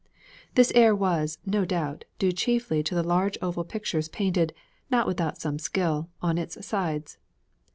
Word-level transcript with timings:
This 0.55 0.71
air 0.73 0.95
was, 0.95 1.37
no 1.45 1.63
doubt, 1.63 2.05
due 2.17 2.31
chiefly 2.31 2.81
to 2.81 2.95
the 2.95 3.03
large 3.03 3.37
oval 3.39 3.63
pictures 3.63 4.09
painted, 4.09 4.51
not 4.89 5.05
without 5.05 5.39
some 5.39 5.59
skill, 5.59 6.09
on 6.23 6.39
its 6.39 6.65
sides. 6.65 7.19